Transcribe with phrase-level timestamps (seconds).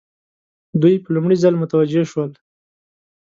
[0.81, 2.31] دوی په لومړي ځل متوجه شول.